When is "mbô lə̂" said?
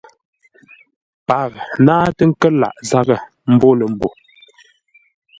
3.53-3.87